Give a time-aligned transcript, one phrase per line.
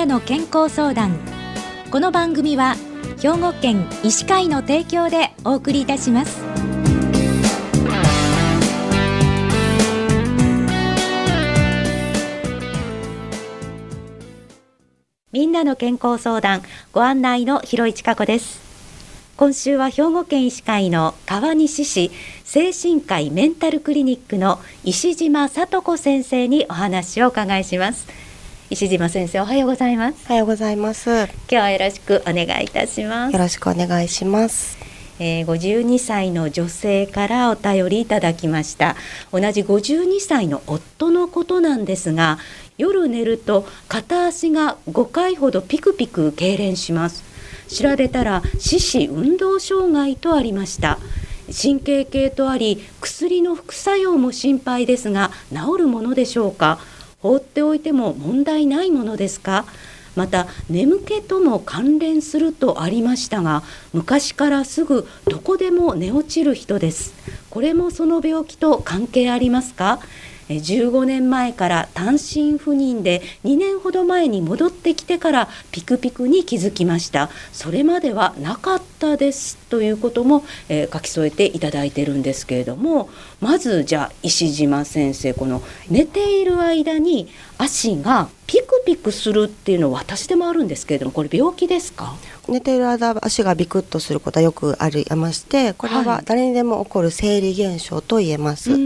[0.00, 1.14] なの健康相談。
[1.90, 2.74] この番組は
[3.20, 6.42] 兵庫県医師会の提供でお送りいたします。
[15.32, 16.62] みんなの健康相談
[16.92, 18.58] ご案内の広市加子です。
[19.36, 22.10] 今週は兵庫県医師会の川西市
[22.44, 28.29] 精神科医メンタルクリニックの石島聡子先生にお話をお伺いします。
[28.72, 30.26] 石島先生おはようございます。
[30.26, 31.10] おはようございます。
[31.10, 33.32] 今日はよろしくお願いいたします。
[33.32, 34.78] よろしくお願いします。
[35.18, 38.94] えー、52歳の女性からお便りいただきました。
[39.32, 42.38] 同じ52歳の夫のことなんですが
[42.78, 47.24] 夜寝ると片足が5回ほどピクピク痙攣します。
[47.68, 51.00] 調べたら四肢運動障害とありました。
[51.52, 56.78] 神経系とあり薬の副作用も心配ですが治るものでしょうか？
[57.22, 59.66] 放っておいても問題ないものですか？
[60.16, 67.14] また眠気とも関連するとありましたが昔からすぐどこでも寝落ちる人です。
[67.48, 70.00] これもその病気と関係ありますか？
[70.56, 77.30] 15年前から単身赴任で2年ほど前に戻ってきてからピクピクに気づきました。
[77.52, 79.56] それまではなかったです。
[79.70, 83.08] ということも、えー、書き添えていただいてるんですけれども
[83.40, 92.16] まずじゃあ石島先生この寝ている間に足がピクピクするっていうのは私でもあるんですけれどもこれ病気ですか？
[92.48, 98.72] 寝ている間足がビクッとすることはよくありましてこれは誰にでも起こる生理現象と言えます。
[98.72, 98.80] はい、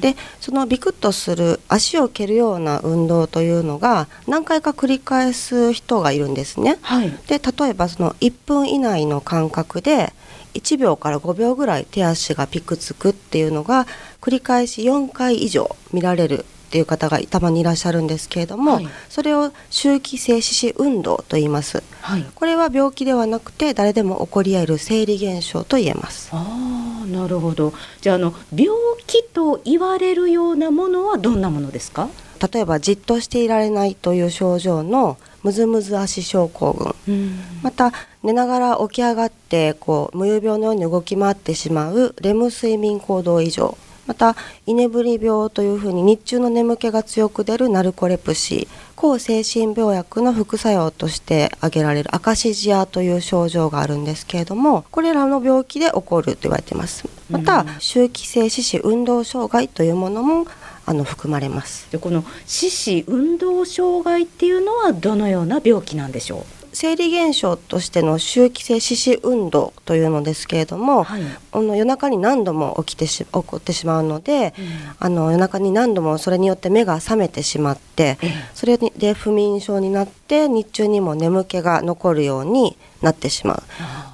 [0.00, 6.78] でそのビクッとする足を蹴るような運動というのが何回か繰り返す人がいるんですね。
[6.82, 10.12] はい、で例えばその1分以内の間隔で
[10.54, 13.86] 1秒から5秒ぐらい手足がピクつくっていうのが
[14.20, 26.28] 繰り返し4回以上見られるっていう方がたまにいらっしゃるんですけれども、はい、それを周期性四肢運動と言います、はい、これは病気ではなくて誰でも起こり得る生理現象と言えます。
[26.32, 27.72] ああなるほど。
[28.00, 28.68] じゃあの病
[29.06, 32.08] 気と言われるようなものはどんなものですか？
[32.52, 37.92] 例えばじっとしていられないという症状のムズムズ足症候群、また
[38.24, 44.36] 寝ながら起き上がってこう無遊病のように動き回ってしまうレム睡眠行動異常また
[44.66, 60.46] 居眠り病というふうに日中の眠気が強く出るナルコレプシー抗精神病薬の副作用として挙げられるアカシジアという症状があるんですけれどもこれらの病気で起こると言われていますまた周期性四肢運動障害というものも
[60.88, 61.90] あの含まれます。
[61.90, 66.55] でこの四肢運動障害っていうのはどのような病気なんでしょう？
[66.78, 71.22] 生理現象としての周期性四肢運動というのですけれども、はい、
[71.52, 74.66] あの夜中に何度も起きてし起こってしまうので、うん、
[74.98, 83.62] あの夜中に何度もそれによって目が覚めてしまって、うん、それで不眠症になって日中にも眠気が残るようになってしまう。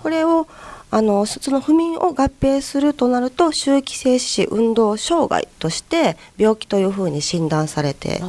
[0.00, 0.46] これを
[0.92, 8.20] あのその不眠を合併するとなると周期性四肢運動障害として病気というふうに診断されて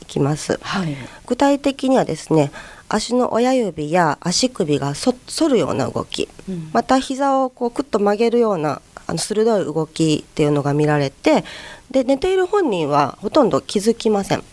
[0.00, 0.96] いきます、はい、
[1.26, 2.52] 具体的にはですね
[2.94, 11.44] 足の親指や足首が反るような動き、うん、また膝をこうクッと曲げるようなあの鋭い動きっていうのが見られて
[11.90, 14.44] で寝ている本人はほとんど気づきません。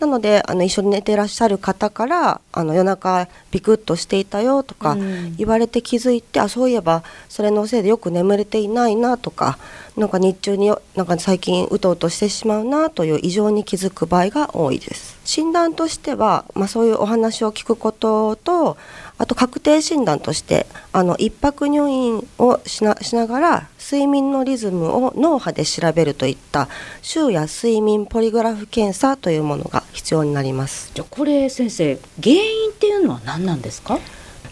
[0.00, 4.96] なのであの一緒に寝てらっしゃる方からあの夜中ビクッとしていたよとか
[5.36, 9.58] 言われて気づいて、うん、あそういえばそれのせいでよく眠れていないなとか
[9.96, 15.18] なんか日中になんか最近うとうとしてしまうなという異常に気づく場合が多いです。
[15.24, 18.78] 診断としては、まあ、そういうお話を聞くことと
[19.18, 26.68] あと確定診断としてあの一泊入院をしなしながら睡眠のリズムを脳波で調べるといった
[27.02, 30.92] 週や睡眠ポリグラフ検査というものが必要になります。
[30.94, 33.98] じゃこれ先生原因っていうのは何なんですか？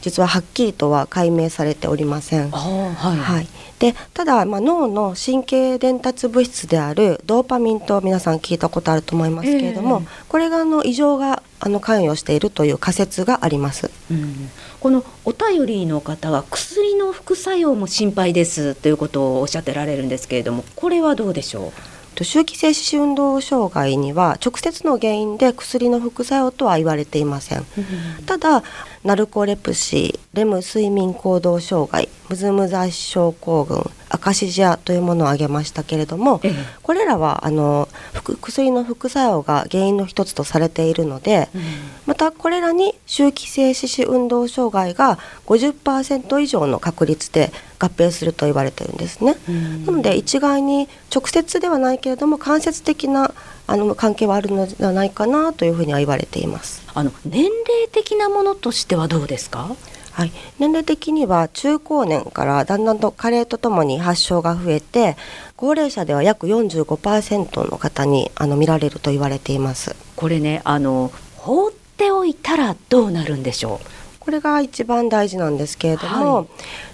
[0.01, 2.51] 実ははっきりとは解明されておりません。
[2.51, 3.49] はい、はい、
[3.79, 14.51] でただ、まあ、脳の神経伝達物質であるドーパミンと皆さん聞いたことあると思いますけれども、えー、これがあの異常があの関与しているという仮説があります、うん、
[14.81, 22.25] このお便りの方は薬の副作用も心配ですということをおっしゃってられるんですけれどもこれはどうでしょう？
[22.25, 27.65] 周期性四肢運動障害には直接の原因で薬の副作用とは言われていません、
[28.27, 28.65] ただ
[29.05, 36.53] ナルコレプシーレム睡眠行動障害ムズムザ症候群アカシジアというものを挙げましたけれども、ええ、
[36.83, 37.89] これらはあの
[38.41, 41.63] 薬の副作用が原因の一つとされているので、うん、
[42.07, 49.37] またこれらに周期性四肢運動障害が50%以上の確率で合併すると言われてるんですね。
[49.49, 53.33] うん、なので一概に直接ではないけれども間接的な
[53.69, 56.83] あの関係はあるのではないかなというふうには言われています。
[56.95, 57.53] あの年齢
[57.93, 59.77] 的なものとしてはどうですか？
[60.13, 65.17] はい、年齢的には中高年からだんだんと加齢とともに発症が増えて
[65.55, 69.95] 高齢者では約45%の方にあの見られると言われています。
[70.17, 73.87] これねあの放っておいたらどうなるんでしょう？
[74.21, 76.47] これが一番大事なんですけれども、はい、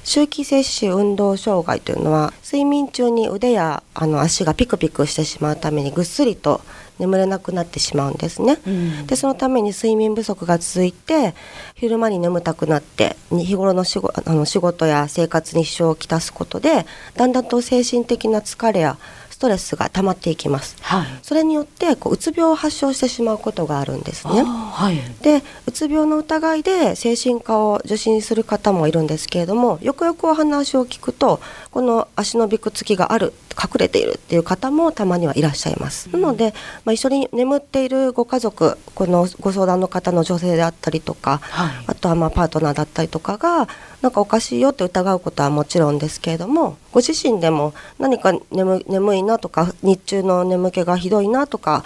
[0.04, 6.60] 周期性四肢運動障害というのは睡眠中に腕やあの足がピクピクしてしまうためにぐっすりと
[6.98, 11.34] 眠れなくなってしまうんですね、うん、でそのために睡眠不足が続いて
[11.74, 16.86] 昼間に眠たくなって日頃の仕事あの仕事や生活に支障をきたすことで
[17.16, 36.54] だんだんと精神的な疲れやストレスが溜まっていきます、はい、それによってこううつ病を発症してしまうことがあるんですね、はい、でうつ病の疑いで精神科を受診する方もいるんですけれどもよくよくお話を聞くとこの足のびくつきがある隠れているっていう方もたまにはいらっしゃいます、うん、なので、
[36.86, 43.68] まあ、一緒に眠っているご家族このご相談の方の女性であったりとか、はい、あとはまあパートナーだったりとかが
[44.04, 51.84] なんかおかしいよって疑うことはもちろんですけれどもご自身でも何か眠眠いなとか日中の眠気がひどいなとか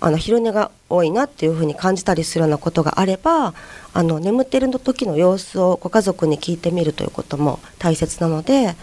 [0.00, 3.52] あの昼寝が多いなっていうふうに感じたりするようなことがあれば
[3.92, 8.74] あの眠っている時の様子をご家族に聞いてみるということも大切なので、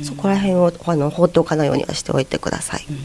[0.00, 2.84] うん、そこら辺をあの放っておかないようにはしておいてください。
[2.90, 2.96] うん、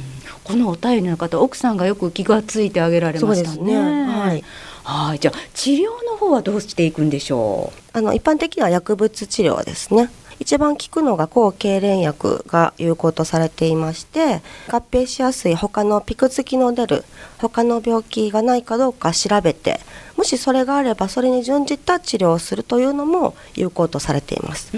[0.44, 3.74] このお便りの方奥さんがよく気がついてあげられましたね。
[3.74, 4.44] ねはい
[4.84, 5.20] はい。
[5.20, 7.98] じゃあ治療の方はどうしていくんでしょう？
[7.98, 10.10] あの一般的な薬物治療ですね。
[10.40, 17.04] 一番効くのが抗痙攣薬が有効とされていまして合併しやすい他のピクつきの出る
[17.40, 19.82] 他の病気がないかどうか調べて
[20.16, 24.72] もしそれがあればそれに準じた治療をするというのも有効とされています。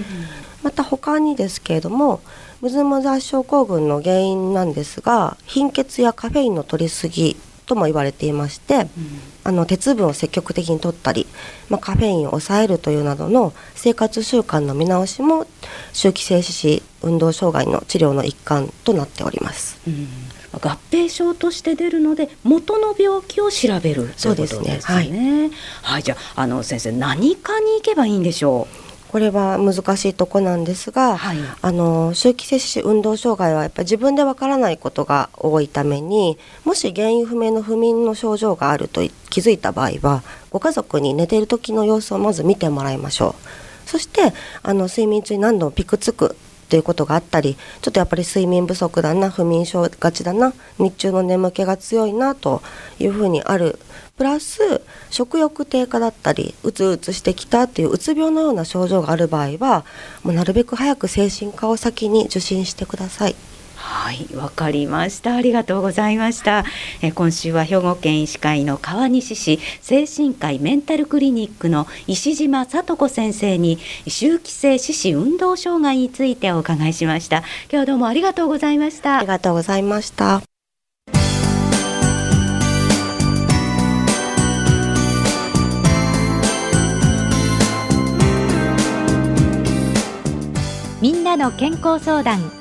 [0.64, 2.22] また他にですけれども
[2.62, 7.38] ムズムザ症候群の原因なんですが貧血やカフェインの摂りすぎ
[7.72, 8.88] とも言われていまして、うん、
[9.46, 11.26] あの鉄分を積極的に摂ったり、
[11.70, 15.48] まあ、カフェインを抑えるというなどの生活習慣の見直しも
[15.94, 19.80] 周期性四肢運動障害の治療の一環となっております。
[19.88, 20.08] うん
[20.54, 24.82] 合併症として出るので元の病気を調べるということですね。
[24.82, 25.52] すねはい、
[25.82, 28.91] はい、じゃああの先生何かに行けばいいんでしょう？
[29.12, 43.36] これは難しいとこなんですが、はい、あの周期摂取運動障害はやっぱり自分でわからないことが多いためにもし原因不明の不眠の症状があると気づいた場合はご家族に寝ている時の様子をまず見てもらいましょ
[43.86, 43.90] う。
[43.90, 46.38] そしてあの睡眠中に何度もピクつく
[46.72, 52.62] っていうことがあったりちょっとやっぱり睡眠不足だな不眠症がちだな日中の眠気が強いなと
[52.98, 53.78] いうふうにある
[54.16, 59.84] プラス食欲低下だったりうつうつしてきたっていううつ病のような症状がある場合は
[60.24, 63.36] もうなるべく早く精神科を先に受診してください。
[63.82, 65.36] はい、わかりました。
[65.36, 66.66] ありがとうございました。
[67.02, 77.38] え今週は兵庫県医師会の川西市精神科医メンタルクリニックの石島聡子先生に周期性四肢運動障害についてお伺いしました。
[77.38, 79.18] 今日はどうもありがとうございました。
[79.18, 80.42] ありがとうございました。
[91.02, 92.61] みんなの健康相談